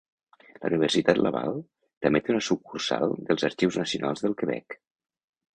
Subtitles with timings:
[0.61, 1.59] La Universitat Laval
[2.07, 4.81] també té una sucursal dels Arxius Nacionals del Quebec.